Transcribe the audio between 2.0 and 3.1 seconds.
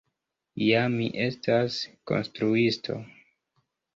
konstruisto.